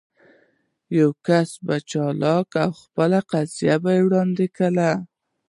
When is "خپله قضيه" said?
2.79-3.75